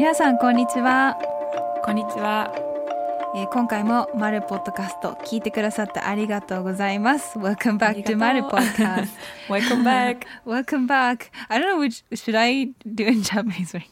[0.00, 1.18] 皆さんこんにちは、
[1.84, 2.54] こんにちは。
[3.36, 7.38] えー今回もマルポッドキャスト聞いてくださってありがとうございます。
[7.38, 8.50] Welcome あ back り to が Maru とう。
[8.60, 9.08] Podcast.
[9.50, 10.20] Welcome back.
[10.48, 11.30] Welcome back.
[11.50, 13.84] I don't know which should I do in Japanese or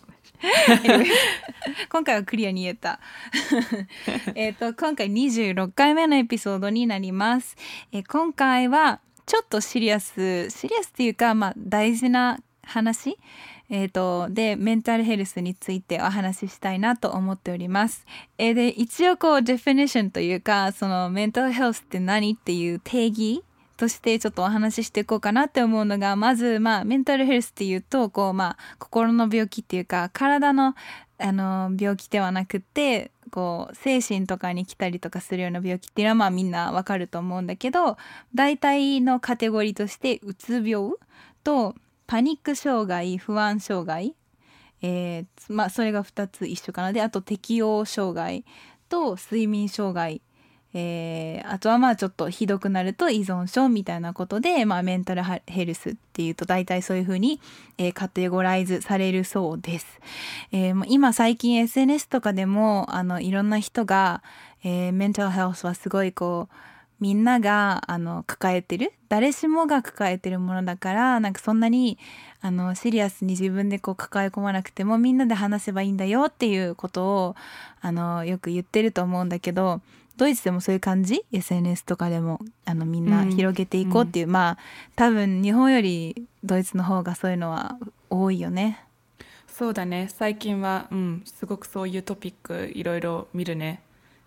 [0.83, 1.11] English?
[1.93, 3.01] 今回はクリアに言えた。
[4.35, 7.55] えっと今回26回目のエピソードになります、
[7.93, 10.49] えー今回はちょっとシリアス。
[10.49, 13.19] シリアスっていうかまあ大事な話
[13.71, 18.07] えー、とでメンタルヘルスについてお話ししたいなと思っております。
[18.39, 23.45] えーで一応こうデフィニッションというかそのメンタルヘルスって何っていう定義
[23.77, 30.75] としてちょっとお話ししていこうかなって思うのがまずまあメンタルヘルスっていうとこうまあ心の病気っていうか体の
[31.21, 37.97] あの病気ではなくてこう精神とかに来たりとかするような病気っていうのはまあみんなわかると思うんだけど
[38.35, 40.93] 大体のカテゴリーとしてうつ病
[41.43, 41.75] と
[42.09, 44.17] パニック障害不安障害。
[44.81, 46.93] えーまあそれが2つ一緒かな。
[46.93, 48.45] であと適応障害
[48.89, 50.23] と睡眠障害。
[50.73, 57.41] えーあとはまあちょっとひどくなると依存症みたいなことで、まあ、メンタルヘルスっていうと大体そういうふうに、
[57.77, 60.01] えーカテゴライズされるそうです。
[60.51, 64.23] えー今最近 SNS とかでもあのいろんな人が、
[64.65, 66.55] えーメンタルヘルスはすごいこう
[67.01, 71.99] みんながあの抱えてる誰しもが抱えてるものだからなんかそんなに
[72.41, 77.37] あのシリアスに自分でこう抱え込まなくてもみんなで話せばいいんだよっていうことを
[77.81, 79.81] あのよく言ってると思うんだけど
[80.19, 84.59] ドイツでもそういう感じ？SNS とかでもあのみんなうん広げていこうっていう、まあ
[84.97, 87.79] 多分日本よりドイツの方がそういうのは
[88.11, 88.85] 多いよね。
[89.47, 90.09] そうだね。
[90.13, 93.81] 最近は、うん、すごくそういうトピックいろいろ見るね。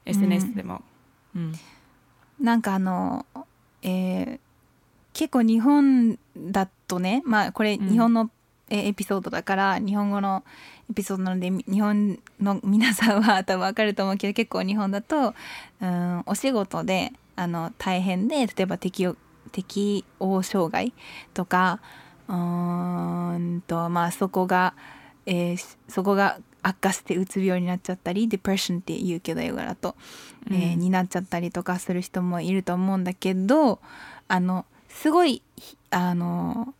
[0.05, 0.81] SNS でも。
[1.35, 1.53] うん。
[2.41, 3.25] なんかあの、
[3.81, 4.39] えー
[5.13, 8.29] 結構日本だとねまあこれうん日本の、
[8.69, 10.43] えーエピソードだから日本語の
[10.89, 15.35] エピソードなのでみ日本の皆さんは多分わかると思うけど結構日本だと
[15.81, 19.17] うんお仕事であの大変で例えば適応
[19.51, 20.93] 適応障害
[21.33, 21.81] とか
[22.29, 24.73] うーんとまあそこが、
[25.25, 29.95] えーしそこが悪化してうつ病になっちゃったりデプレッションって言うけど英語だと、
[30.49, 33.79] えーうんになっちゃったりとかする人もいると思うんだけど
[34.27, 36.73] あのすごいひあの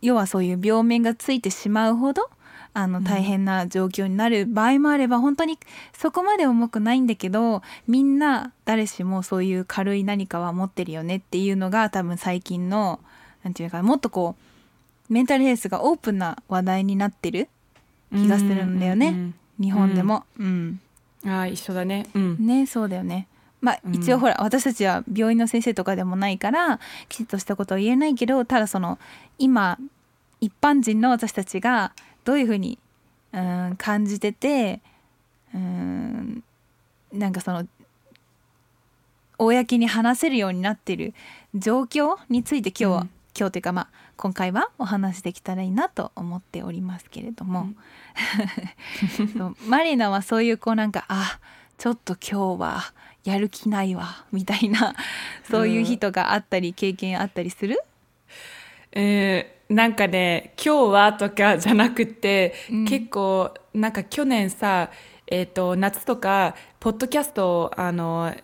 [0.00, 2.28] 要はそういう病名がついてしまうほど
[2.74, 3.04] あのん。
[3.04, 5.58] 大変な状況になる場合もあれば、本当に
[5.92, 13.00] そこまで重くないんだけどみんな誰しもそういう軽い何かは持ってるよねっていうのが多分最近の
[13.44, 14.36] なんていうかもっとこ
[15.08, 17.48] うメンタルヘルスがオープンな話題になってる
[18.12, 20.24] 気がするんだよねうん日本でも。
[20.38, 20.80] うんうん
[21.30, 22.06] ああ、一緒だね。
[22.14, 22.36] うん。
[22.44, 23.28] ねそうだよね
[23.60, 28.98] まあうん一応ほら、私たちは病院の先生とかでもないからきちっとしたことは言えないけどただその
[29.38, 29.78] 今
[30.40, 31.92] 一般人の私たちが
[32.24, 32.78] どういうふうに
[33.32, 34.80] うん感じてて
[35.54, 36.42] うん
[37.12, 37.66] なんかその
[39.38, 41.14] 公に話せるようになってる
[41.54, 47.68] 状況について今日は、うん今日というかまあ今回はお話できたらいいなと思っておりますけれども、
[49.36, 51.38] そうマリナはそういうこうなんかあ
[51.78, 52.92] ちょっと今日は
[53.24, 54.94] やる気ないわみたいな
[55.50, 57.80] そういう人があったり経験あったりする、
[58.92, 62.84] えーなんかね、今日はとかじゃなくて、うん。
[62.84, 64.90] 結構、なんか去年さ、
[65.26, 68.34] えっ、と、夏とか、ポッドキャストを、あの、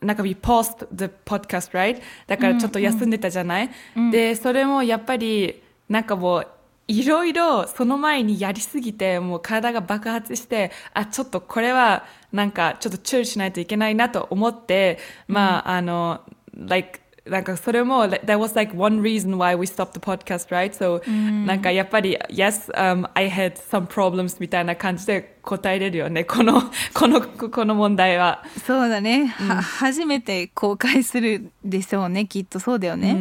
[0.00, 2.00] なんか we paused the podcast, right?
[2.26, 4.10] だからちょっと休んでたじゃない、うん。
[4.10, 6.46] で、それもやっぱり、なんかもう、
[6.88, 16.22] いろいろその前にやりすぎて、もう体が爆発して、あ、ちょっとこれは、なんかちょっと注意しないといけないなと思って、まあ、あの、
[16.56, 20.72] like, なんかそれも、that was like one reason why we stopped the podcast, right?
[20.72, 21.02] So,
[21.46, 26.24] なんかやっぱり、yes, um, I had some problems みたいな感じで答えれるよね。
[26.24, 26.62] この、
[26.94, 28.42] この、この問題は。
[28.64, 33.12] そうだね、は初めて公開するでしょうねきっとそうだよね、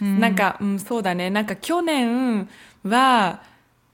[0.00, 1.30] うんなんか、うん、そうだね。
[1.30, 2.48] なんか去年
[2.84, 3.42] は、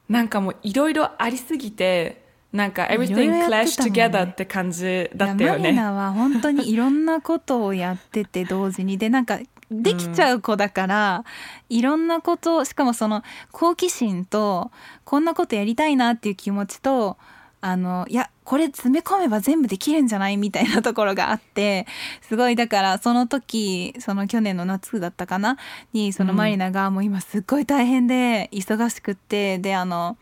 [0.09, 4.05] なんかもういろいろありすぎて、なんか everything やって clashed たもんね。
[4.05, 5.59] together って感じだったよね。
[5.59, 8.99] マリナは本当にいろんなことをやってて同時に。
[8.99, 9.39] でなんか
[9.71, 11.25] できちゃう子だから、
[11.69, 13.23] いろんなことしかもその
[13.53, 14.71] 好奇心と
[15.05, 17.19] こんなことやりたいなっていう気持ちと
[17.61, 21.87] あのいやこれ詰め込めば全部できるんじゃないみたいなところがあって
[22.23, 25.59] すごいだからその時その去年の夏だったかな？
[25.93, 30.17] にそのマリナがもう今すっごい大変で忙しくってであの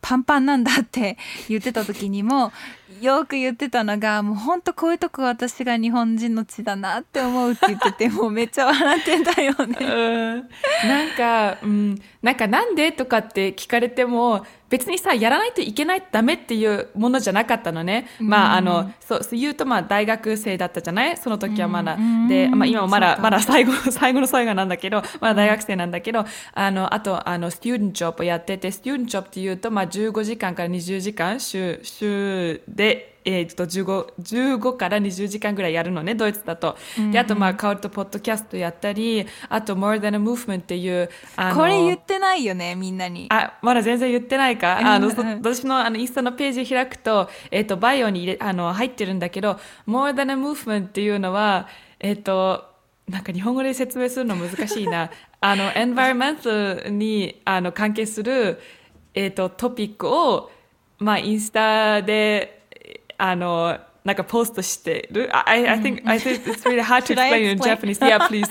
[0.00, 1.16] パンパンなんだって
[1.48, 2.52] 言ってた時にも
[3.00, 9.76] よく言ってたのがもうほんとこういうとこ私が日本人の血だなって思うって言っててもうめっちゃ笑ってたよね。
[9.80, 10.48] うん
[10.88, 18.08] なんか、うん、なんかなんでとかって聞かれても、別にさ、やらないといけないとダメっていうものじゃなかったのね。
[18.20, 21.16] まあ、あの、そう、そう言うとまあ大学生だったじゃない？
[21.16, 21.96] その時はまだ。
[22.28, 36.76] で、まあ今もまだ、まだ最後、 最後の最後なんだけど、まだ大学生なんだけど、あの、あと、あの、スチューデントジョブをやってて、スチューデントジョブって言うと、まあ15時間から20時間、週、週で、えー、と 15, 15から20時間ぐらいやるのねドイツだと、
[37.12, 43.26] であとまあカオルとポッドキャストやったりあと More Than a Movement っていうあのこれ言ってないよねみんなに。
[43.30, 51.68] あまだ全然言ってないか、あの、私のあのインスタのページ開くと,、えー、とバイオに入れあの入ってるんだけど More Than a Movement っていうのは
[51.98, 52.70] えっ、と
[53.10, 55.10] なんか日本語で説明するの難しいな。
[55.42, 58.60] あのエンバイロメントにあの関係する、
[59.14, 60.50] えー、とトピックを、
[60.98, 62.59] まあ、インスタで
[63.20, 67.58] あのなんかポストしてる I, I, think, I think it's really hard to explain in?
[67.58, 68.48] Japanese yeah please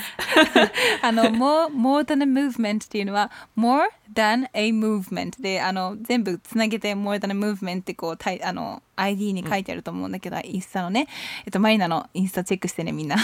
[1.02, 7.34] あの more, more than a movement っていうのは more than a movement であの全部つなげて more than a
[7.34, 11.08] movement ってこうタイあの ID に書いてあると思うんだけど、インスタのね、
[11.46, 13.16] えっと、マリナのインスタチェックしてねみんな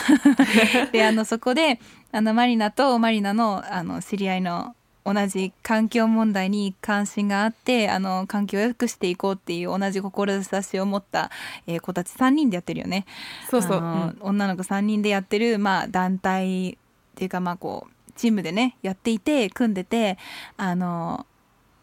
[0.93, 1.79] であのそこで
[2.11, 4.73] あのマリナとマリナのあの知り合いの
[5.05, 11.29] 同じ環境問題に関心があってあの環境を良くしていこうっていう同じ志を持った、
[11.67, 13.05] えー子たち3人でやってるよね。
[13.51, 16.77] そうそうあの女の子3人でやってる、まあ、団体っ
[17.15, 20.17] ていうかまあこうチームでねやっていて組んでて
[20.57, 21.27] あの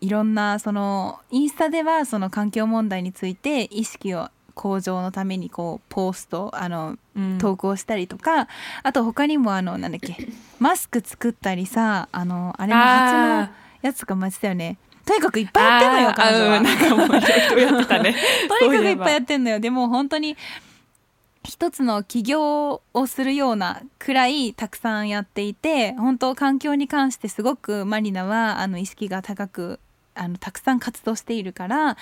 [0.01, 7.39] いろんなそのインスタではその環境問題について意識を向上のためにこうポストあのうん。
[7.39, 8.49] 投稿したりとか、
[8.83, 10.17] あと他にもあのなんだっけ
[10.59, 13.51] マスク作ったりさあのあれも蜂のあ
[13.83, 14.79] やつとかもやってたよね。
[15.05, 16.57] とにかくいっぱいやってんのよ彼女は。
[16.59, 18.15] うんなんかもうやってたね。
[18.49, 19.61] とにかくいっぱいやっってんのよ。
[19.61, 20.37] でも本当に
[21.45, 29.81] 一つの起業をするようなくらいたくさんやっていて本当環境に関してすごくマリナはあの意識が高く
[30.15, 31.97] あのたくさん活動しているから、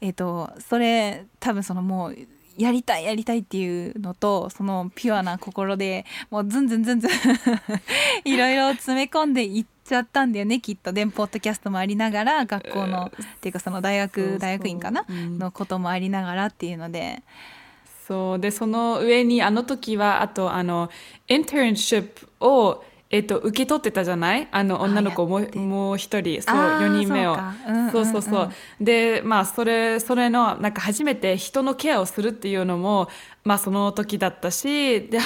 [0.00, 2.16] えっとそれ多分そのもう
[2.58, 7.10] やりたいやりたいっていうのとそのピュアな心でもうずんずんずんずん
[8.24, 15.38] いろいろ詰め込んでいっちゃったんだよねきっとでポッドキャストもありながら学校のっていうかその大学大学院かな、うん。
[15.38, 17.22] のこともありながらっていうので。
[18.06, 18.38] そう。
[18.38, 20.90] でその上にあの時はあとあの
[21.28, 24.48] インターンシップをえっと、受け取ってたじゃない？
[24.50, 26.42] あの女の子ももう一人。
[26.42, 27.36] そうあー4人目を。
[27.92, 28.50] そうそうそう
[28.80, 33.08] でまあそれそれのなんか初めて人のケアをするっていうのも
[33.44, 35.20] まあその時だったしで、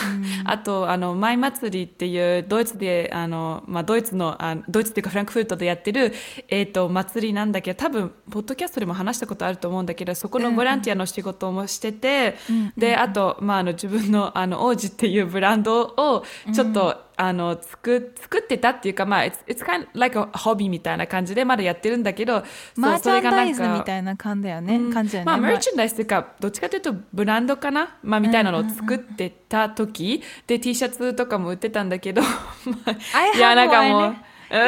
[0.44, 6.12] あとあのマイ祭りっていうドイツであの、まあ、ドイツのあドイツっていうかフランクフルトでやってる、
[6.48, 12.36] えっと祭りなんだけど多分ポッドキャストでも話したことあると思うんだけどそこのボランティアの仕事もしてて、
[12.76, 22.42] であと、まあ、あの自分のあの王子っていうブランドをちょっと、あの作作ってたっていうかまあ it's, it's kind of like a hobby みたいな感じでまだやってるんだけど
[22.76, 25.50] マーチャンダイズそれがなんかみたいな感じだよね、感じだよね、まあ、まあ。
[25.50, 32.22] メルチャンダイズというか、どっちかというとブランドかな、まあ、みたいなのを作ってた時、で、T シャツとかも売ってたんだけど、
[33.36, 34.16] いや、なんかもう
[34.50, 34.60] そう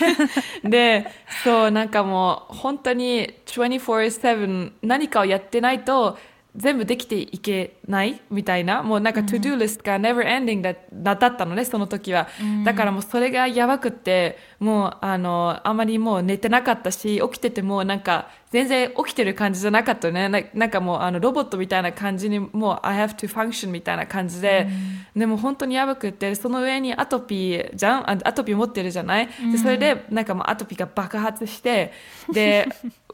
[0.00, 0.70] そうそう。
[0.70, 1.06] で、
[1.44, 6.18] そう、なんかもう、本当に24-7何かをやってないと、
[6.56, 12.28] 全部できていけないみたいな、もうなんか to do list が never ending だだだったのね、その時は。
[12.64, 20.28] だからもうそれがやばくって、もうあの、あまりもう寝てなかったし、起きててもなんか全然起きてる感じじゃなかったね。
[20.28, 24.68] ななんかもうあのロボットみたいな感じにもう I have to function みたいな感じで、
[25.16, 28.10] でも本当にやばくって、その上にアトピーじゃん？
[28.10, 29.28] あアトピー持ってるじゃない？
[29.50, 31.92] で、それでなんかもうアトピーが爆発して、
[32.30, 32.68] で、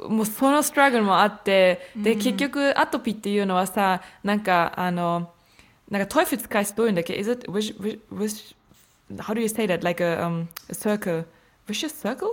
[0.08, 5.30] もうそのストラグルもあって、で、結局アトピーっていうのはさ、なんかあの、
[5.88, 7.78] なんか Teufelskreis どういうんだっけ ?Is it, which,
[8.10, 8.56] which,
[9.18, 9.84] how do you say that?
[9.84, 11.24] Like a, um, a circle.
[11.68, 12.28] Vicious circle?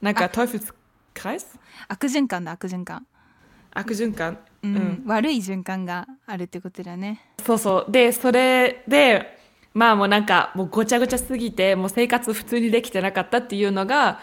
[0.00, 1.58] なんか Teufelskreis?
[1.88, 3.06] 悪循環だ悪循環、
[3.72, 4.38] 悪循環。
[4.62, 5.02] ううんん。
[5.06, 7.90] 悪い循環があるってことだよねそうそう。
[7.90, 9.38] で、それで、
[9.72, 14.20] まあもうなんか、もうごちゃごちゃすぎて、もう生活普通にできてなかったっていうのが、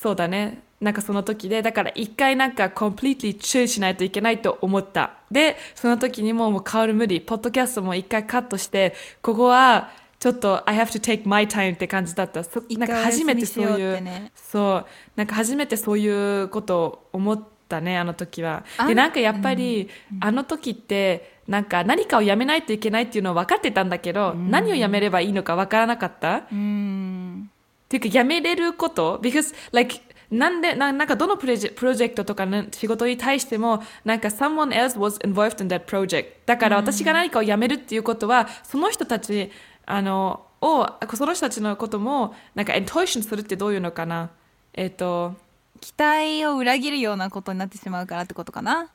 [0.00, 0.62] そうだね。
[0.80, 5.14] なんかその時で、だから一回なんか completely 注意しないといけないと思った。
[5.30, 7.20] で、その時にもうもう変わる無理。
[7.20, 9.90] ポッドキャストも一回カットして、ここは
[10.20, 12.44] ちょっと I have to take my time って感じだった。
[12.44, 14.86] そなんか初めてそういうねそう、
[15.16, 18.64] なんか初めてそういうことを思ったね、あの時は。
[18.76, 19.88] あで、なんかやっぱり、
[20.20, 26.36] あの時って、なんか何かをやめないといけないっていうのは分かってたんだけど、何をやめればいいのか分からなかった？
[26.36, 27.50] っうん
[27.88, 30.00] ていうか、やめれること ?because, like,
[30.30, 36.26] なんでな、なんかどのプロジェプロジェクトとかの仕事に対しても、なんか someone else was involved in that project.
[36.46, 39.50] だから私が何かをやめるっていうことは、その人たち、
[39.90, 44.28] あの、をその人たちのこともなんかエントイションするってどういうのかな？
[44.74, 45.34] えっ、と
[45.80, 48.88] 期待を裏切るようなことになってしまうからってことかな？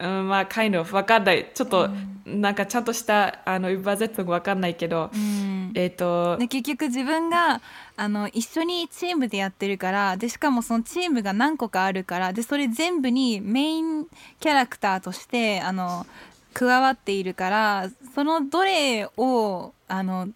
[0.00, 1.48] うん、まあ kind of わかんない。
[1.54, 1.88] ちょっと、
[2.26, 5.72] なんかちゃんとしたあの Übersetzung わかんないけど、うん。
[5.76, 7.60] えっ、とで結局自分が
[7.96, 14.06] あの一緒にチームでやってるからでしかもそのチームが何個かあるからでそれ全部にメイン
[14.40, 16.06] キャラクターとしてあの
[16.54, 20.34] 加わっているからそのどれをあのん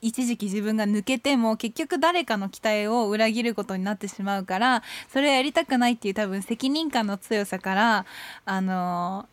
[0.00, 8.06] 一時期自分が抜けても結局誰かの期待を裏切ることになってしまうからそれをやりたくないっていう多分責任感の強さから
[8.44, 9.26] あの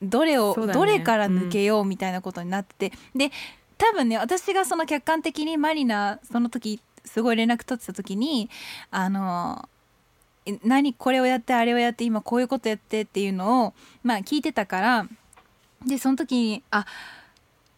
[0.00, 0.72] どれを、ね。
[0.72, 3.32] どれから抜けようみたいなことになってて、で
[3.76, 8.48] 多分ね私がその客観的にマリナその時すごい連絡取ってた時に
[8.90, 9.68] あの
[10.46, 15.06] え何これをやってあれをやって今こういうことやってっていうのをまあ聞いてたから
[15.86, 16.86] でその時にあ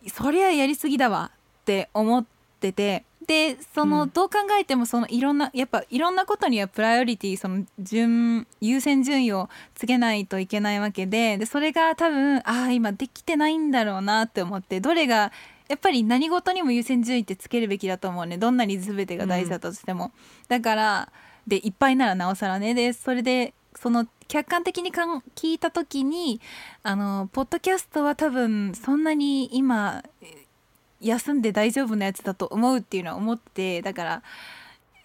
[0.08, 2.24] そりゃやりすぎだわって思っ
[2.60, 4.10] ててでその、うん。
[4.10, 15.32] どう考えてもそのいろんなやっぱいろんなことにはプライオリティその順優先順位をつけないといけないわけででそれが多分ああ今できてないんだろうなって思ってどれが
[15.70, 18.38] やっぱり何事にも優先順位ってつけるべきだと思うね。
[18.38, 20.10] どんなに全てが大事だとしても、
[20.48, 21.12] だから
[21.46, 22.74] でいっぱいならなおさらね。
[22.74, 26.40] でそれでその客観的にかん聞いた時に
[26.84, 30.04] あのポッドキャストは多分そんなに今
[31.00, 34.22] 休んで大丈夫なやつだと思うっていうのは思ってだから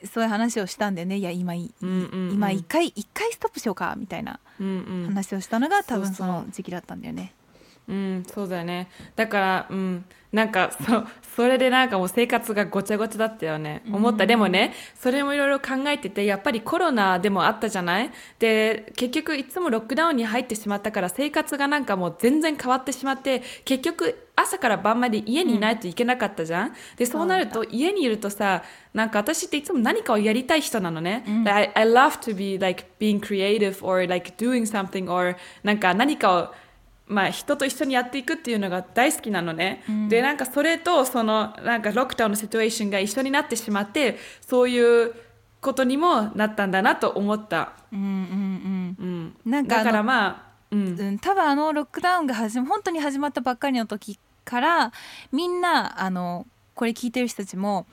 [0.04, 1.18] そういう話をしたんだよね。
[1.18, 2.34] いや今いうんうんうん。
[2.34, 7.34] 今一回一回ストップしようかみたいな話をしたのが多分その時期だったんだよね。
[7.42, 7.45] う
[7.94, 8.88] ん、そうだよね。
[9.16, 11.04] だから、うん、なんか、そ、
[11.36, 13.84] それでなんかもう生活がごちゃごちゃだったよね。
[13.92, 14.26] 思った。
[14.26, 18.12] でもね、それもいろいろ考えてて、やっぱりコロナでもあったじゃない？
[18.40, 28.64] で、結局いつもロックダウンに入ってしまったから、生活がなんかもう全然変わってしまって、結局朝から晩まで家にいないといけなかったじゃん、で、そうなると家にいるとさ、
[28.94, 36.65] なんか私っていつも何かをやりたい人なのね？I, I love to be like being creative or like doing something or なんか何かを
[37.08, 45.14] まあ、人と一緒にやっていくっていうのが大好きなのね、でなんかそれとそのなんかロックダウンのシチュエーションが一緒になってしまってそういう
[45.62, 54.92] ことにもなったんだなと思った、うんうんうん、うん、なんかあのだからまあ、うん、うん、多分あのロックダウンが始ま本当に始まったばっかりの時から
[55.32, 57.86] みんなあのこれ聞いてる人たちも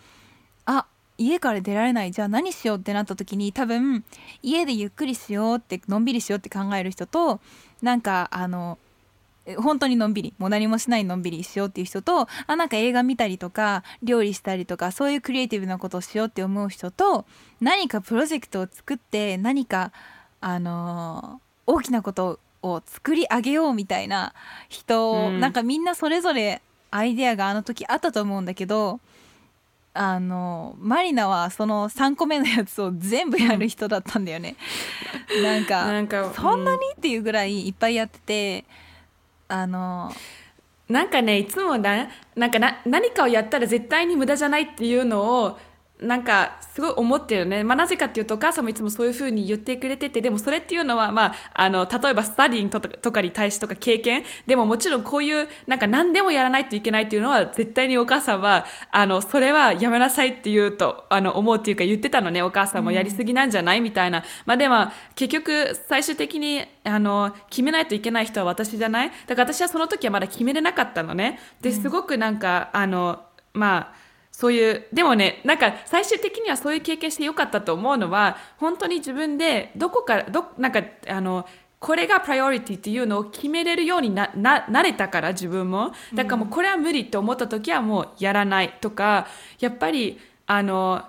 [0.64, 0.86] あ
[1.18, 2.10] 家から出られない。
[2.10, 4.04] じゃあ何しようってなった時に多分
[4.42, 7.40] 家でゆっくりしようってのんびりしようって考える人と
[7.80, 8.81] なんかあのえ
[9.58, 17.24] 本当にのんびりもう何もしないのんびりしようっていう人とあなんか映画見たりとか料理したりとかそういうクリエイティブなことをしようって思う人と
[17.60, 19.92] 何かプロジェクトを作って何か
[20.40, 24.34] あのー大きなことを作り上げようみたいな
[24.68, 29.00] 人を、うんなんかみんなそれぞれアイデアがあの時あったと思うんだけど
[29.94, 34.56] あのマリナはその3個目のやつを全部やる人だったんだよね。
[35.42, 38.64] なんか そんなにっていうぐらいいっぱいやってて
[39.52, 40.10] あの
[40.88, 45.58] なんかねいつもななんかな何かをやったら絶対に無駄じゃないっていうのを
[46.02, 47.64] なんかすごい思ってるよね。
[47.64, 64.24] まあ、なぜかっていうとお母さんもいつもそういうふうに言ってくれてて、でもそれっていうのは、まあ、あの、例えばスタディングとかとかに対してとか経験、でももちろんこういう、なんか何でもやらないといけないっていうのは、絶対にお母さんは、あの、それはやめなさいって言うと、あの、思うっていうか言ってたのね、お母さんもやりすぎなんじゃないみたいな。
[64.46, 69.12] まあでも、結局、最終的に、あの、決めないといけない人は私じゃない？
[69.26, 71.38] だから私はその時はまだ決めれなかったのね。
[71.60, 74.01] で、すごくなんか、あの、まあ、
[74.32, 81.46] そういう、でもね、なんか最終的にはそういう経験してよかったと思うのは、本当に自分でどこから、ど、なんか、あの、
[81.78, 85.92] これがプライオリティっていうのを決めれるようにな、な、なれたから自分も。
[86.14, 89.26] だからもうこれは無理って思った時はもうやらないとか、
[89.60, 91.04] やっぱり、あの、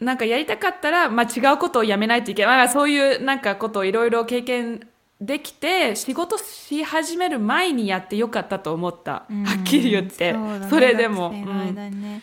[0.00, 2.56] なんかやりたかったら、まあ、違うことをやめないといけない。
[2.58, 4.86] まあ、そういうなんかことをいろいろ経験
[5.20, 9.12] できて、仕事し始める前にやってよかったと思った。
[9.12, 9.26] は
[9.60, 10.32] っきり言って。
[10.32, 11.30] そねそれでも。
[11.30, 12.22] ねうん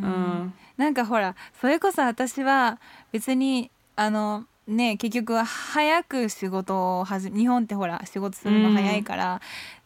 [0.00, 0.54] うん。
[0.76, 2.78] なんかほらそれこそ私は
[3.12, 9.40] 別にあのね結局は早く仕事をはじ日本ってほら仕事するの早いから、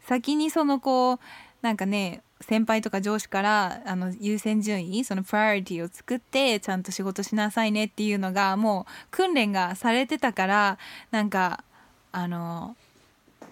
[0.06, 1.18] 先にそのこう
[1.62, 10.78] なんかね先輩とか上司からあの優先順位そのプライオリティを作ってちゃんと仕事しなさいねっていうのがもう訓練がされてたから
[11.10, 11.64] なんか
[12.12, 12.76] あの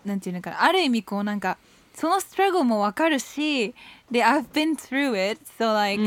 [0.05, 1.57] なんていうのかなある意味こうなんか
[1.95, 3.75] そのストラグルもわかるし
[4.11, 5.41] で I've been through it.
[5.59, 6.03] So like、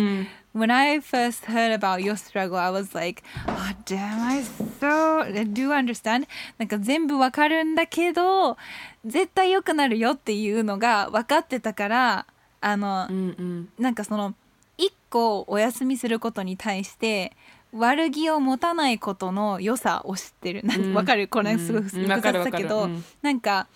[0.53, 4.41] when I first heard about your struggle I was like oh damn I
[4.79, 6.27] so I do understand.
[6.57, 8.57] なんか全部わかるんだけど
[9.05, 12.25] 絶対良くなるよっていうのが分かってたから
[12.59, 13.69] あの、うんうん。
[13.79, 14.33] なんかその
[14.77, 17.31] 一個お休みすることに対して
[17.73, 20.63] 悪気を持たないことの良さを知ってる。
[20.63, 20.93] なんうん。
[20.93, 21.27] わかる？
[21.27, 21.87] これすごいうん。
[21.87, 23.03] 複雑だけど、うん。
[23.21, 23.67] なんか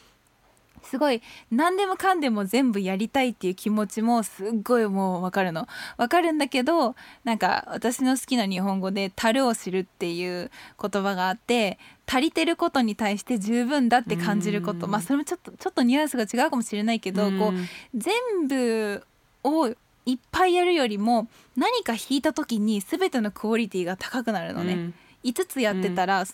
[0.83, 1.21] すごい
[1.51, 5.67] 何でもかんでも全部やりたいっていう気持ちもすっごいもうわかるの。
[5.97, 14.85] わかるんだけどなんか私の好きな日本語で「樽を知る」っていう言葉があって足りてることに対して十分だって感じること。
[14.85, 14.91] うん。
[14.91, 17.53] まあそれもちょっとちょっとニュアンスが違うかもしれないけど、こう
[17.95, 18.13] 全
[18.47, 19.03] 部
[19.43, 19.69] を
[20.05, 24.93] いっぱいやるよりも何か弾いた時に全てのクオリティが高くなるのね、うん。
[25.23, 26.25] 5つやってたら、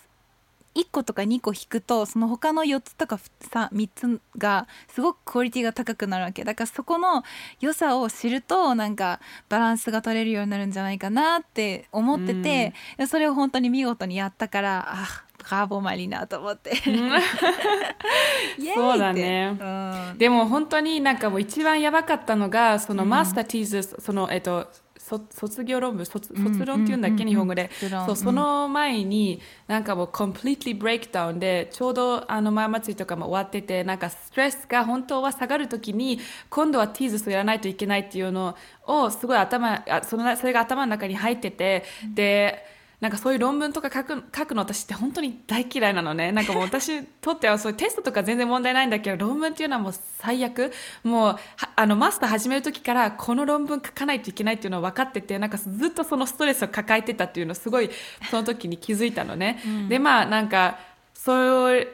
[0.77, 3.19] 1個とか2個弾くとその他の4つとか
[3.51, 7.23] さ3つがすごくクオリティが高くなるわけだからそこの
[7.59, 9.19] 良さを知るとなんか
[9.49, 12.73] バランスが取れるようになるんじゃないかなって思ってて、
[13.07, 16.75] それを本当に見事にやったからあブラボーマリナと思 って。
[18.75, 19.57] そうだね。
[19.59, 19.63] う
[20.15, 20.17] ん。
[20.17, 27.69] でも本当になんかもう一番やばかったのがそのマスターティーズ、そのえっとそ卒業論文卒卒論っていうんだっけ、うん日本語で。
[27.79, 41.83] そうその前になんかもう completely breakdown でちょうどあの前祭りとかも終わっててなんかストレスが本当は下がるときに今度はティーズをやらないといけないっていうのをすごい頭あそのそれが頭の中に入ってて
[42.13, 46.31] でなんかそういう論文とか書く書くの私って本当に大嫌いなのね。
[46.31, 50.71] なんかもう私にとってはそういうテストとか全然問題ないんだけど、論文っていうのはもう最悪。
[51.03, 51.39] もう、は
[51.75, 57.91] あの、マスター始める時からこの論文書かないといけないっていうのは分かってて、なんかずっとそのストレスを抱えてたっていうのをすごい
[58.31, 59.61] その時に気づいたのね。
[59.89, 60.79] で、まあなんか、
[61.13, 61.87] そう、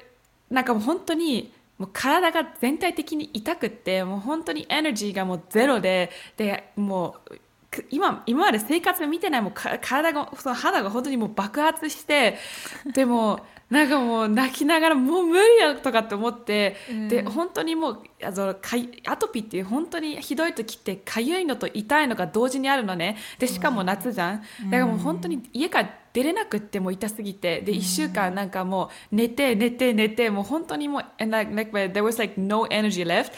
[0.49, 7.41] なんかもう本当に、もう体が全体的に痛くって、もう本当にエネルギーがもうゼロで、で、もう、く
[7.89, 12.37] 今今まで生活を見てないもうか体がその肌が本当にもう爆発して
[12.93, 13.39] でも
[13.69, 17.07] なんかもう泣きながらもう無理だとかって思って、うん。
[17.07, 23.17] で本当にもうあのかいアトピーっていう本当にひどい時ってかゆいのと痛いのが同時にあるのね。
[23.39, 33.31] でしかも夏じゃん、だからもう本当に家から出れなくってもう痛すぎてで1週間なんかもう寝て寝て寝てもう本当にもう and like, like, there was like no energy left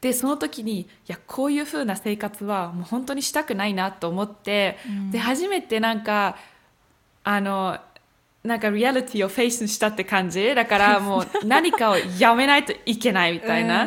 [0.00, 4.78] でその時にいやこういう風な生活はもう本当にしたくないなと思って、
[5.10, 6.36] で初めてなんか
[7.22, 7.78] あの
[8.42, 10.54] なんかリアリティをフェイスしたって感じ。
[10.54, 13.86] だから もう何かをやめないといけないみたいな。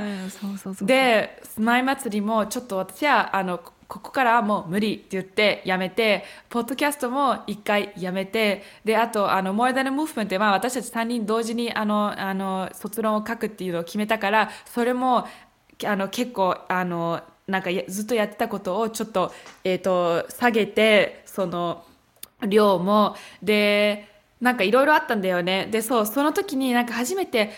[0.82, 15.28] で前祭りもちょっと私はあのこここからはもう無理って言ってやめてポッドキャストも一回やめてであとあの More Than a Movement で、まあ、私たち3人同時にあのあの卒論を書くっていうのを決めたからそれも
[15.86, 21.84] あの結構あのなんかやずっとやってたことをちょっと,、えー、と下げてその
[22.48, 23.16] 量も。
[23.42, 24.08] で
[24.42, 25.68] なんかいろいろあったんだよね。
[25.72, 27.52] でそうその時になんか初めて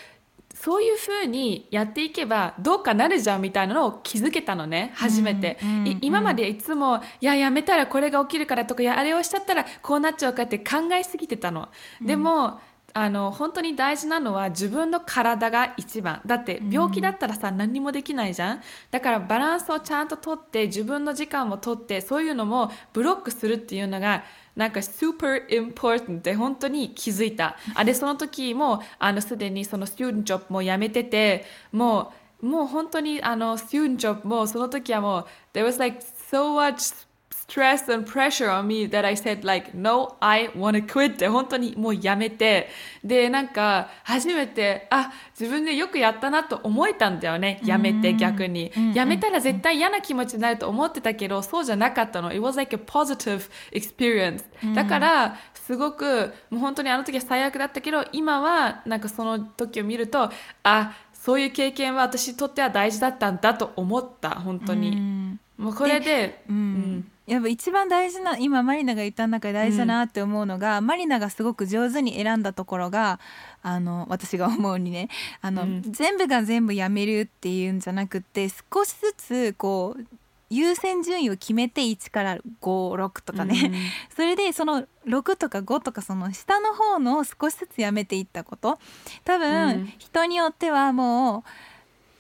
[0.54, 4.92] そういう風にやっていけばどうかなるじゃんみたいなのを気づけたのね。
[4.96, 5.88] 初めて、うんうん。
[5.88, 11.70] い今までいつもいややめたらこれが起きるからとかいやあれをしちゃったらこうなっちゃうかって考えすぎてたの、
[12.02, 12.60] でも
[12.98, 16.22] あの本当に大事なのは自分の体が一番。
[16.26, 18.62] だって病気だったらさ、何にもできないじゃん。
[18.90, 24.24] だからバランスをちゃんととって自分の時間もとってそういうのもブロックするっていうのが
[24.56, 27.58] なんか super important って本当に気づいた。
[27.74, 36.00] あで、その時も、あの、すでにその student job も辞めてて、もう、もう本当にあの、student job もその時はもう、there was like
[36.32, 37.05] so much
[37.48, 42.70] stress and pressure on me that I said like, no, I wanna quit って本当にもうやめて、
[43.04, 47.62] で、なんか、初めて、あ、自分でよくやったなと思えたんだよね。
[47.64, 48.72] やめて逆に。
[48.94, 52.32] やめたら絶対嫌な気持ちになると思ってたけど、そうじゃなかったの。
[52.32, 54.44] It was like a positive experience.
[54.74, 60.32] だから、すごく、もう本当にあの時は最悪だったけど、今は、なんかその時を見ると、
[60.64, 65.38] あ、そういう経験は私にとっては大事だったんだと思った、本当に。
[65.60, 67.12] うんもうこれで、うん。
[67.26, 73.20] やっぱ一番大事な今マリナが言った中で大事だなって思うのが、マリナがすごく上手に選んだところが
[73.64, 75.10] あの私が思うにね
[75.42, 75.82] あの、うん。
[75.82, 80.06] 全部が全部やめるっていうんじゃなくって少しずつこう
[80.50, 83.72] 優先順位を決めて1から56とかね、
[84.16, 88.78] それでその6とか5とかその下の方のを少しずつやめていったこと。
[89.24, 89.94] 多分、うん。
[89.98, 91.44] 人によってはも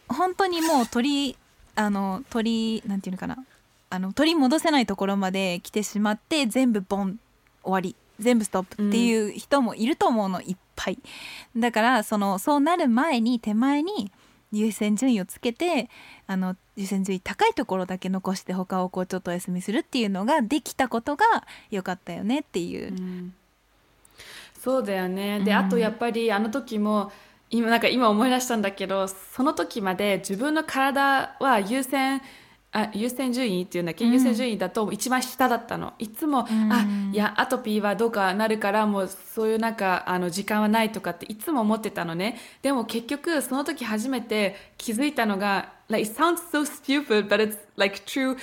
[0.09, 1.37] う本当にもう取り
[1.75, 3.37] あの取りなんていうのかな
[3.89, 7.19] あの取り戻せないところまで来てしまって全部ボン
[7.63, 10.99] 終わり全部ストップっていう人もいると思うの、いっぱい
[11.55, 14.11] だからそのそうなる前に手前に
[14.51, 15.89] 優先順位をつけて
[16.27, 21.25] あの優先順位高いところだけ残して他をこうちょっとお休みするっていうのができたことが
[21.71, 22.91] 良かったよねっていう。
[22.91, 23.33] うん
[24.65, 25.41] そうだよね。
[25.41, 27.11] で、うんあとやっぱりあの時も、
[27.49, 32.21] 今なんか今思い出したんだけど、その時まで自分の体は優先
[32.71, 35.93] あ優先順位っていうんだっけ、優先順位だと一番下だったの。
[35.97, 42.37] いつも、あいやアトピーはどうかなるからもうそういうなんかあの時間はないとかっていつも思ってたのね。
[42.61, 48.35] でも結局その時初めて気づいたのが like it sounds so stupid but it's like true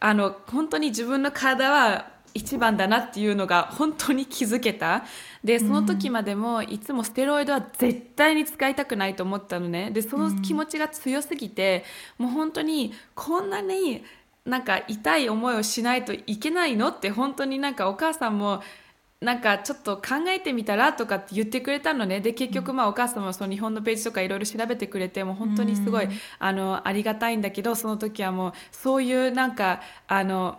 [0.00, 5.04] あの本当に自分の体は一番だなっていうのが本当に気づけた。
[5.42, 9.90] でその時までもいつもステロイドは絶対に使いたくないと思ったのね。
[9.90, 11.84] でその気持ちが強すぎて、
[12.18, 14.04] もう本当にこんなに
[14.44, 18.62] なんか痛い思いをしないといけないのって本当になんかお母さんも
[19.20, 22.20] なんかちょっと考えてみたらとかって言ってくれたのね。
[22.20, 30.58] で結局まあお母様もその日本のページとかいろいろ調べてくれてもう本当にすごい、あのありがたいんだけどその時はもうそういうなんかあの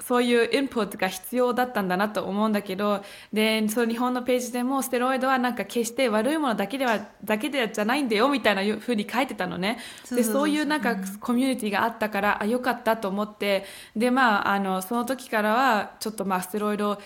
[0.00, 9.78] そういうインプットが必要だったんだなと思うんだけどでその日本のページでもステロイドはなんか決して悪いものだけではだけでじゃないんだよみたいなふうに書いてたのね。
[10.10, 16.98] でそういうなんかコミュニティがあったからあよかったと思ってでまああのその時からはちょっとまあステロイド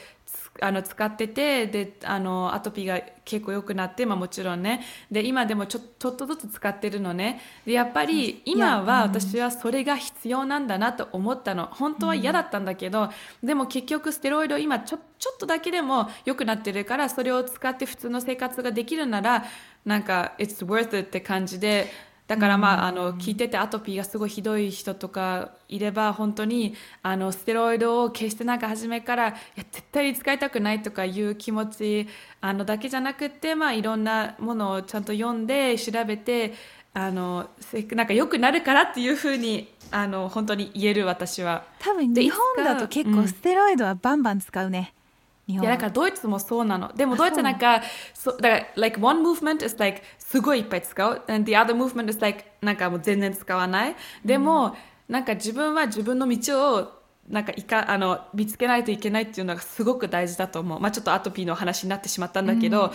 [0.61, 4.83] あの使っててであのアトピーが結構良くなって、まあ、もちろんね。
[5.11, 7.41] で今でもちょちょっとずつ使ってるのね。
[7.67, 11.67] でやっぱり今は私はそれが必要なんだなと思ったの。
[11.73, 13.05] 本当は嫌だったんだけど、
[13.43, 19.45] うん、でも結局ステロイド今ちょちょっとだけでも良くなってるからそれを使って普通の生活ができるなら
[19.85, 21.91] なんか It's worth it って感じで。
[22.27, 32.09] だからまあ、あの聞いててアトピーがすごいひどい人とかいれば本当にあのステロイドを決してなんか初めからいや絶対に使いたくないとかいう気持ち
[32.41, 36.55] あのだけじゃなくて、まあ、いろんなものをちゃんと読んで調べて
[36.95, 37.51] あの
[37.91, 41.65] なんか良くなるからっていうふうにあの本当に言える私は。
[41.79, 44.95] 多分日本だと結構ステロイドはバンバン使うね、
[45.47, 46.93] いやだからドイツもそうなの。
[46.95, 47.83] でもドイツなんか
[48.15, 51.23] そだから like one movement is like すごいいっぱい使う。
[51.29, 53.97] And the other movement is like なんかもう全然使わない。
[54.25, 54.73] でも、うん、
[55.09, 62.93] なんか自分は自分の道をなんかいかあの見つけないといけないっていうのがすごく大事だと思う、まあ、ちょっとアトピーの話になってしまったんだけど、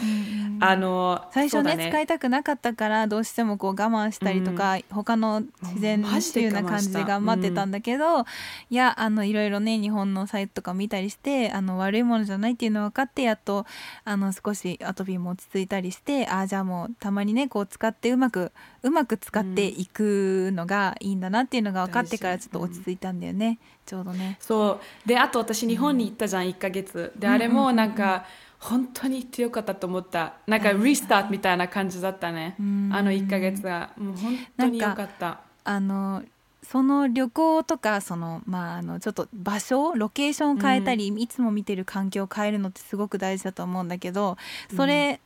[0.60, 8.24] あの最初ね、ね、使いたくなかったからどうしてもこう我慢したりとか、うん、他の自然っていうような感じで頑張ってたんだけど、うん、
[8.70, 13.65] いやあのいろいろね日本のサイトとか見たりしてあの悪いものじゃないっていうの分かってやっと
[14.04, 18.52] あの少しアトピーも落ち着いたりしてああじゃあもうたまにねこう使ってうまく
[18.84, 23.60] うまく使っていくのがいいんだなっていうのが分かってからちょっと落ち着いたんだよね。
[23.86, 24.38] ちょうどね。
[24.39, 25.08] そう。
[25.08, 28.26] であと私日本に行ったじゃん、うん、1か月であれもなんか、
[28.60, 30.34] 本当に行ってよかったと思った。
[30.46, 32.62] なんかリスタートみたいな感じだったね、あ
[33.02, 33.92] の1か月が。
[33.98, 35.39] もう本当によかった。
[35.63, 36.24] あの
[36.63, 44.38] その旅行とかその、まあ、あのちょっと場所ロケーションを変えたり、うん、いつも見てる環境を変えるのってすごく大事だと思うんだけど
[44.76, 45.20] それ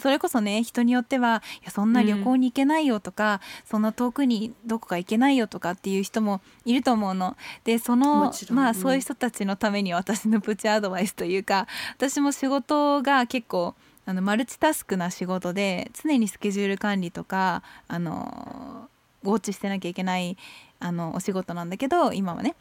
[0.00, 7.36] それこそね人によってはいやそんな旅行に行けないよとか、うん、そんな遠くにどこか行けないよとかっていう人もいると思うの。
[7.64, 18.88] でそのまあそういう人たちのために私のプチアドバイスというか私も仕事が結構あのマルチタスクな仕事で常にスケジュール管理とかあの
[19.24, 20.36] ウォッチしてなきゃいけない
[20.78, 22.54] あのお仕事なんだけど今はね。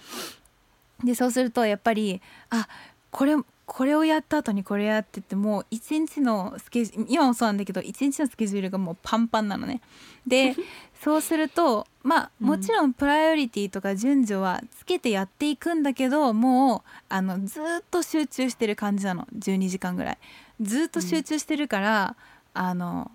[1.04, 2.68] でそうするとやっぱりあ
[3.12, 3.36] これ
[3.66, 9.82] これをやった後にこれやっててもう一日のスケジュール今もそうなんだけど一日のスケジュールがもうパンパンなのね。
[10.28, 10.56] で
[11.02, 20.18] そうするとまあもちろんプライオリティとか順序はつけてやっていくんだけどもうあのずっと集中してる感じなの12時間ぐらい。
[20.62, 22.16] ずっと集中してるから、
[22.56, 23.12] うん、あの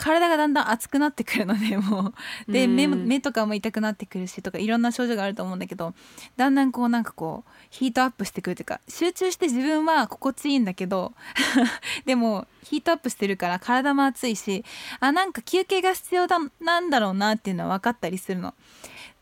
[0.00, 2.14] 体がだんだん熱くなってくるので も
[2.48, 5.92] うで目目とかも痛くなってくるしとかいろんな症状があると思うんだけど
[6.36, 11.12] だんだんこうなんかこうヒートアップしてくるというか集中して自分は心地いいんだけど
[12.06, 14.64] でもヒートアップしてるから体も熱いし
[15.00, 18.54] あなんか休憩が必要だなんだろうなっていうのは分かったりするの。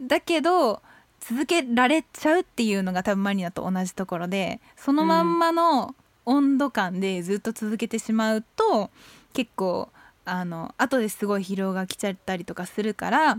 [0.01, 0.81] だけど
[1.19, 8.91] 続けられちゃうっていうのが多分マリナと同じところでそのまんまの温度感でずっと続けてしまうと、
[9.33, 9.89] 結構
[10.31, 13.39] あの後ですごい疲労が来ちゃったりとかするから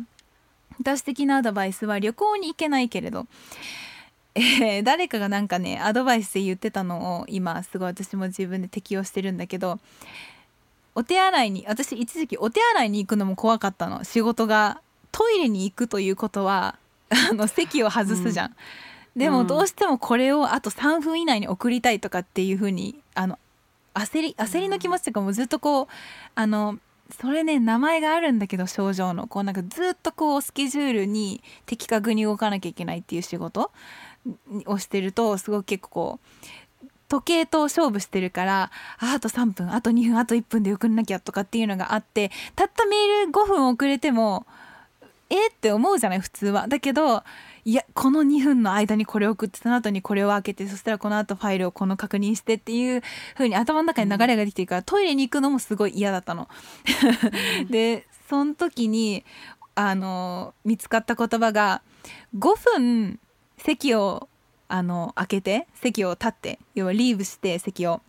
[0.79, 3.27] 私的なアドバイスは旅行に行けないけれど、
[4.35, 9.79] えー、誰かがなんかねアドバイスで言ってたのを今すごい私も自分で適用してるんだけど
[10.95, 14.03] お手洗いに私一時期お手洗いに行くのも怖かったの。
[14.03, 16.75] 仕事がトイレに行くということは
[17.09, 18.47] あの席を外すじゃん。
[18.47, 19.19] うん。
[19.19, 23.39] でもどうしてもこれをあと3分以内に送りたいとかっていう風にあの
[23.93, 25.87] 焦り焦りの気持ちとかもずっとこう
[26.35, 26.77] あの
[27.19, 29.27] それね名前があるんだけど症状の。
[29.27, 33.71] こうなんかずっとこうスケジュールに的確に動かなきゃいけないっていう仕事
[34.65, 44.45] をしてるとすごく結構こう時計と勝負してるからああと3分あと2分あと1分で送んなきゃとかっていうのがあってたったメール5分遅れても
[45.29, 47.23] えって思うじゃない普通はだけど
[47.65, 53.03] いやこの2分の間にこれを送ってその後にこれを開けてそしたらこの後ファイルをこの確認してっていう
[53.35, 56.47] 風に頭の中に流れができてるから、トイレに行くのもすごい嫌だったの。
[57.69, 59.23] でその時に
[59.75, 61.81] あの見つかった言葉が
[62.37, 63.19] 5分
[63.57, 64.29] 席を
[64.67, 68.01] あの開けて席を立って要はリーブして席を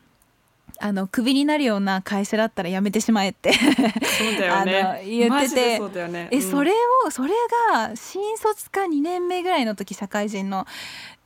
[0.83, 3.53] あのクビになるような会社だったら辞めてしまえって。
[3.53, 5.03] そうだよね。
[5.07, 5.77] 言ってて。
[5.77, 6.73] そうだよね、えそれ
[7.07, 7.31] をそれ
[7.73, 10.67] が新卒か2年目ぐらいの時社会人の、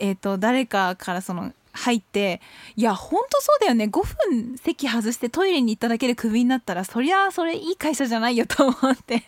[0.00, 2.40] えー、と誰かからその入って
[2.76, 3.84] いやほんとそうだよね。
[3.84, 9.24] 5分席外してトイレに行っただけでクビになったらそりゃそれいい会社じゃないよと思って。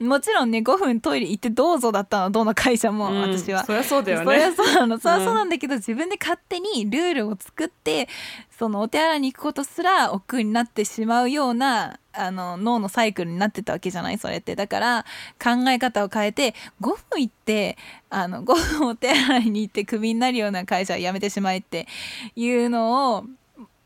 [0.00, 3.20] もちろんね5分トイレ行ってどうぞだったのどの会社も、うん。
[3.22, 3.64] 私は。
[3.64, 4.24] そりゃそうだよね。
[4.24, 4.98] そりゃそうなの。
[4.98, 5.24] そりゃうん。
[5.24, 8.08] そうなんだけど、自分で勝手にルールを作って
[8.58, 14.18] そのお手洗いに行くことすら億劫になってしまうようなあの脳のサイクルになってたわけじゃない？
[14.18, 14.56] それって。
[14.56, 15.04] だから
[15.40, 17.78] 考え方を変えて5分行って
[18.10, 21.86] あの 5分お手洗いに行ってクビになるような会社は辞めてしまえって
[22.34, 23.24] いうのを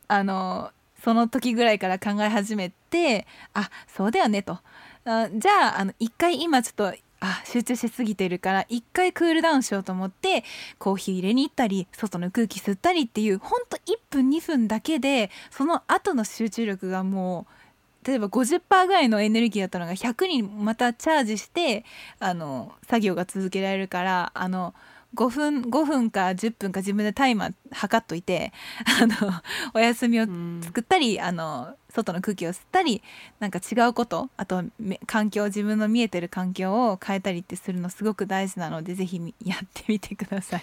[0.09, 0.71] あの
[1.05, 4.59] その時ぐらいから考え始めてあそうだよねと。
[5.05, 10.43] あじゃああの一回今ちょっとあ集中しすぎてるから一回クールダウンしようと思って
[10.79, 13.81] コーヒー入れに行ったり外の空気吸ったりっていうほんと1
[14.11, 17.47] 分2分だけでその後の集中力がも
[18.05, 21.85] う例えば50%ぐらいのエネルギーだったのが100にまたチャージして
[22.19, 24.75] あの作業が続けられるからあの
[25.15, 28.53] 5分5分か10分か自分でタイマー測っといて
[29.01, 29.15] あの
[29.75, 30.61] お休みをうん。
[30.63, 33.03] 作ったり、あの外の空気を吸ったり
[33.39, 40.63] なんか違うことあとめ環境自分の見えてる環境を変えたりってするのすごく大事なのでぜひみやってみてください。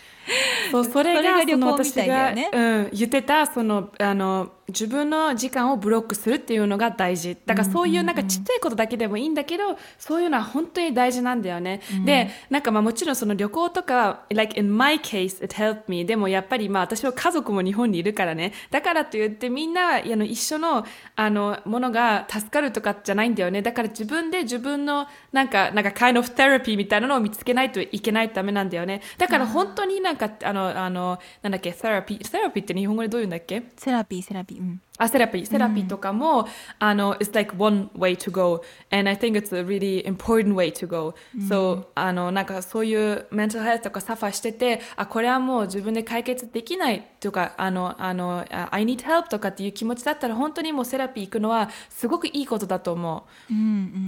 [0.72, 2.50] そうそれががその旅行みたいだよね。
[2.52, 7.38] 私が、うん、言ってたそのあの自分の時間をブロックするっていうのが大事。
[7.46, 18.54] だからそういうなんかちっちゃいことだけでもいいんだけど、そういうのは本当に大事なんだよね、でなんかまあもちろんその旅行とか like in my case it helped me でもやっぱりまあ私は家族も日本にいるからね。
[18.70, 20.86] だからといってみんなあの一緒の
[21.22, 23.62] あのものが助かるとかじゃないんだよね。
[23.62, 29.02] だから自分で自分のなんかなんか kind of therapy みたいなのを見つけないといけないためなんだよね。
[29.18, 33.64] だから本当になんかあのあのなんだっけ？therapy therapy って日本語でどういうんだっけ？
[33.76, 36.46] セラピーセラピー、うん、あ、セラピー、セラピーとかも、
[36.78, 38.62] あの、it's like one way to go.
[38.92, 41.16] And I think it's a really important way to go.
[41.48, 53.54] So, あの、なんかそういう mental health とかサファーしてて、あ、これはもう自分で解決できないとか、あの、あの、あ I need help とかっていう気持ちだったら、本当にもうセラピー行くのはすごくいいことだと思う。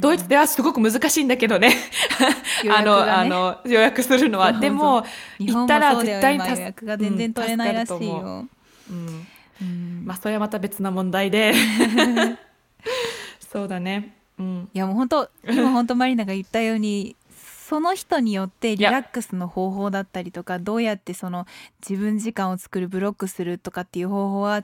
[0.02, 1.74] ドイツではすごく難しいんだけどね。
[2.70, 4.52] あの、あの、予約するのは。
[4.52, 5.06] でも、
[5.40, 8.18] 行ったら絶対予約が全然取れないらしいよ。
[8.18, 8.50] うん
[8.90, 9.28] うん
[10.06, 11.54] まあそれはまた別な問題で。
[13.40, 14.16] そうだね。
[14.40, 14.70] うん。
[14.74, 17.16] いやもう本当 今本当マリナが言ったように
[17.68, 21.46] その人によってリラックスの方法だったりとかどうやってその
[21.88, 24.64] 自分時間を作るブロックするとかっていう方法は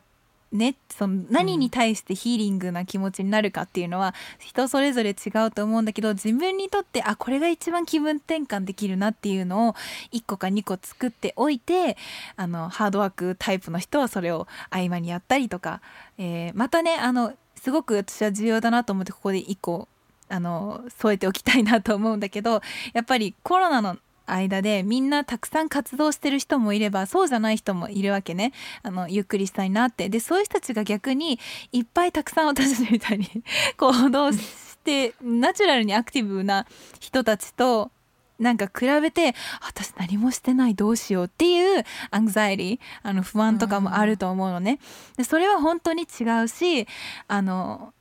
[0.52, 9.76] ねその何に対してヒーリングな気持ちになるかっていうのは人それぞれ違うと思うんだけど自分にとってあこれが一番気分転換できるなっていうのを
[10.14, 11.98] 1個か2個作っておいて
[12.36, 15.82] あのハードワークタイプの人はそれを合間にやったりとか、
[16.18, 19.88] えーまたねあのすごく私は重要だなと思ってここで1個
[20.30, 22.62] あの添えておきたいなと思うんだけど
[22.94, 23.98] やっぱりコロナの
[24.28, 31.40] 間でみんなたくさん活動してる人もいればそうじゃない人もいるわけねあのゆっくりしたいなってでそういう人たちが逆に
[31.72, 33.28] いっぱいたくさん私たちみたいに
[33.78, 36.66] 行動してナチュラルにアクティブな
[37.00, 37.92] 人たちと
[38.40, 44.80] なんか比べて私何もしてないどうしようっていうアンザイリーあの不安とかもあると思うのね。
[45.18, 46.88] でそれは本当に違うし
[47.28, 47.94] あの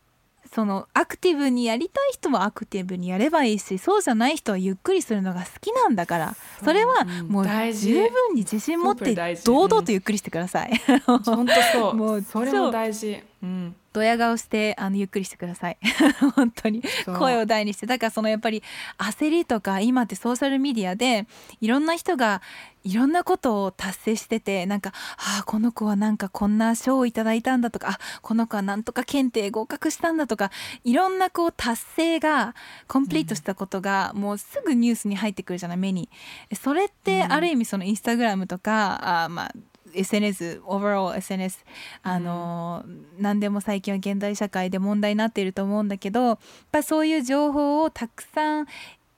[0.53, 7.29] そのアクティブにやりたい人はアクティブにやればいいしそうじゃない人はゆっくりするのが好きなんだからそれはうん。
[7.29, 10.71] もう十分に自信持って堂々とゆっくりしてください。
[11.05, 11.95] 本当そう。
[11.95, 13.77] もうそれも大事うん。
[13.93, 15.79] ドヤ顔してあのゆっくりしてください。
[16.37, 16.83] 本当に。
[17.07, 17.87] 声を大にして。
[17.87, 18.63] だからそのやっぱり
[18.99, 21.27] 焦りとか今ってソーシャルメディアで
[21.61, 22.43] いろんな人が
[22.85, 30.51] いろんなことを達成しててなんかああこの子はなんかこんな賞をいただいたんだとかあこの子はなんとか検定合格したんだとか
[30.85, 32.55] いろんなこう達成が
[32.87, 36.09] コンプリートしたことがもうすぐニュースに入ってくるじゃない目に。
[36.55, 39.53] それってある意味そのインスタグラムとかあーまあ
[39.99, 41.65] SNS、オーバーオー SNS、
[42.03, 46.39] あのー何でも最近は現代社会で問題になっていると思うんだけど、やっ
[46.71, 48.67] ぱそういう情報をたくさん、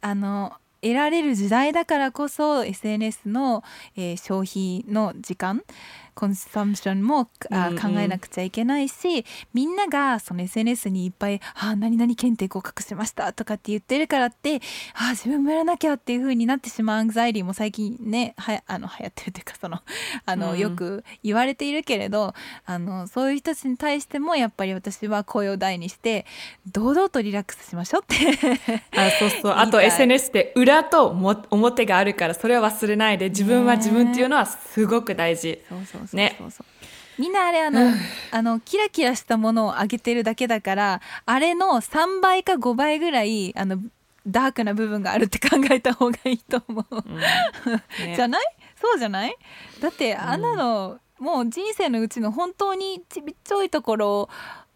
[0.01, 3.65] あの、得られる時代だからこそ SNS の、
[3.97, 5.63] えー消費の時間
[6.19, 7.81] コンサムションもあうんうん。
[7.81, 14.61] 考えなくちゃいけないし、みんながその SNS にいっぱい「あ何々検定合格しました」とかって言ってるからって
[14.99, 19.81] 「あ自分もやらなきゃ」っていう風になってしまうアンザイリーも最近ねはあの流行ってるっていうかその
[20.27, 20.59] あの、うん。
[20.59, 22.35] よく言われているけれど
[22.67, 26.27] あのそういう人たちに対してもやっぱり私は声を大にして
[26.67, 28.81] 堂々とリラックスしましょうって。
[28.97, 29.53] あそうそう。
[29.57, 35.63] あと SNS って裏とも表があるから、それは忘れないで、自分は自分っていうのはすごく大事。
[35.69, 36.17] そうそうそ
[36.47, 36.89] うそうね。
[37.19, 37.93] みんなあれあの
[38.31, 43.79] あのキラキラしたものを上げてるだけだからあれの3倍か5倍ぐらいあの
[44.27, 47.17] ダークな部分があるって考えた方がいいと思う、うん。
[47.17, 48.15] ね。
[48.15, 48.43] じゃない？
[48.81, 49.35] そうじゃない？
[49.81, 54.29] だってあんなの、もう人生のうちの本当にちびっちょいところ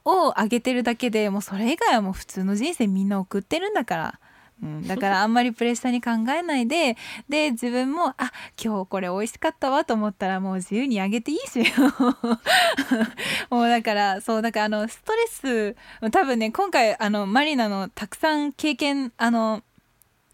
[0.04, 4.18] を上げてるだけでもうそれ以外はもう普通の人生みんな送ってるんだから。
[4.62, 6.96] うん、だからあんまりプレッシャーに考えないで
[7.28, 11.64] で自分もあ今日これ美味しかったわと思ったらもう自由にあげていいし
[13.50, 19.62] もうだからそうだからあのストレス多分ね今回あのマリナのたくさん経験あの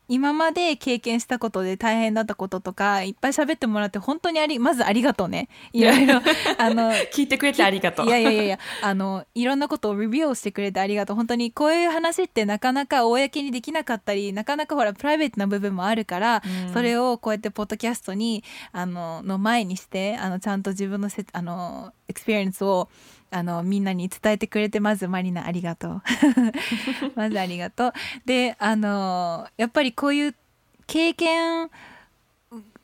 [0.09, 5.49] 今まで経験したことで大変だったこととかいっぱい喋ってもらって本当にありまずありがとうね。
[5.73, 6.21] いろいろ
[6.59, 8.07] あの聞いてくれてありがとう。
[8.07, 11.17] いやいやいやあのいろんなことをレビューをしてくれてありがとう。
[11.17, 16.73] 本当にこういう話ってなかなか公にできなかったりなかなかほらプライベートな部分もあるから、うん。
[16.73, 18.43] それをこうやってポッドキャストに
[18.73, 22.89] あのの前にしてあのちゃんと自分のせあの experience を
[23.31, 26.03] あのみんなに伝えてくれてまずマリナありがとう。
[27.15, 27.93] まずありがとう。
[28.25, 30.35] であのやっぱりこういう
[30.87, 31.71] 経験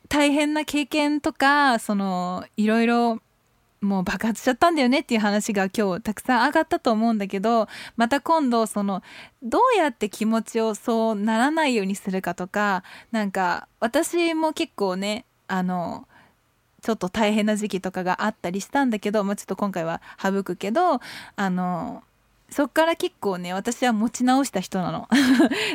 [0.09, 3.21] 大変な経験とかそのいろいろ
[3.81, 9.03] もう爆発しちゃったんだよねっていう話が今日たくさん上がったと思うんだけどまた今度その
[9.43, 12.83] どうやって気持ちをそうならないようにするかとか
[13.13, 16.09] なんか私も結構ねあの
[16.85, 21.01] ちょっと大変な時期とかがあったりしたんだけど、まあ、ちょっと今回は省くけど
[21.35, 22.03] あの
[22.51, 25.09] そっから結構ね私は持ち直した人なの。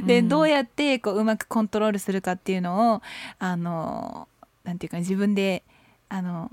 [0.06, 3.02] で、うんどうやってこううまくコントロールするかっていうのを
[3.40, 4.28] あの
[4.64, 5.64] なんていうか自分で
[6.10, 6.52] あの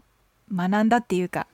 [0.50, 1.46] 学んだっていうか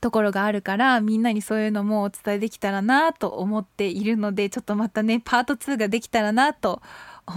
[0.00, 6.82] ところがあるからみんなにそういうのもお伝えできたらなと思っているのでちょっとまたねパート2ができたらなと思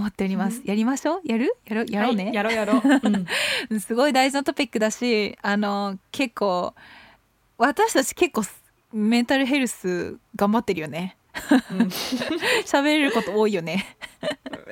[0.07, 0.61] っております。
[0.65, 1.21] やりましょう？
[1.25, 1.53] やる？
[1.65, 2.81] やろやろうね、はいやろうやろう。
[3.71, 3.79] うん。
[3.79, 6.73] すごい大事なトピックだしあの結構
[7.57, 8.43] 私たち結構
[8.93, 11.16] メンタルヘルス頑張ってるよね
[11.71, 11.87] うん。
[12.65, 13.97] 喋れること多いよね。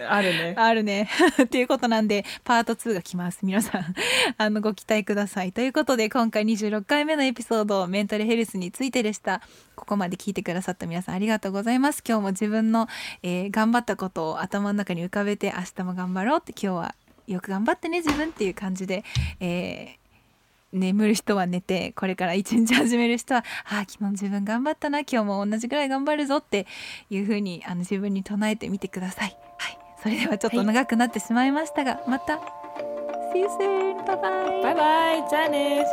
[0.09, 0.55] あるね。
[0.57, 1.09] あるね。
[1.41, 3.39] っていうことなんでパート2が来ます。
[3.43, 3.95] 皆さん
[4.37, 5.51] あのご期待ください。
[5.51, 9.41] ということで今回26回目のエピソードメンタルヘルスについてでした。
[9.75, 12.03] ここまで聞いてくださった皆さんありがとうございます。
[12.07, 12.87] 今日も自分の、
[13.23, 16.95] えー頑張ったことを頭の中に浮かべて明日も頑張ろうって今日は
[17.27, 19.03] よく頑張ってね自分っていう感じで、
[19.39, 20.04] えー
[20.73, 26.67] 眠る人は寝てこれから一日始める人は「ああ昨日自分頑張ったな今日も同じぐらい頑張るぞ」って
[27.09, 29.37] いう風にあの自分に唱えてみてください。
[29.57, 32.39] はい、それではちょっと長くなってしまいましたが、また
[33.33, 34.05] See you soon!
[34.05, 35.29] バイバイバイバイ。
[35.29, 35.85] じゃあね。